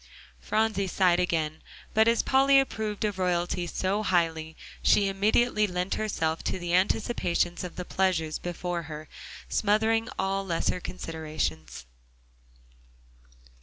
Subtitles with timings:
[0.39, 1.61] Phronsie sighed again.
[1.93, 7.63] But as Polly approved of royalty so highly, she immediately lent herself to the anticipations
[7.63, 9.07] of the pleasure before her,
[9.47, 11.85] smothering all lesser considerations.